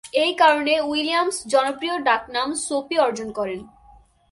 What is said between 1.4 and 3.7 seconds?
জনপ্রিয় ডাকনাম সোপি অর্জন করেন।